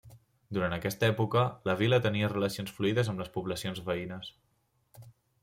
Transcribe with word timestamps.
Durant 0.57 0.75
aquesta 0.77 1.09
època 1.13 1.43
la 1.71 1.75
vila 1.81 1.99
tenia 2.07 2.31
relacions 2.33 2.73
fluides 2.79 3.13
amb 3.13 3.23
les 3.25 3.31
poblacions 3.37 3.85
veïnes. 3.93 4.35